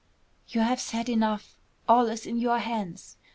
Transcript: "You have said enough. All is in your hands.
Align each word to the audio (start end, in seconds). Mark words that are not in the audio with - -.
"You 0.47 0.61
have 0.61 0.81
said 0.81 1.09
enough. 1.09 1.59
All 1.87 2.07
is 2.07 2.25
in 2.25 2.39
your 2.39 2.57
hands. 2.57 3.17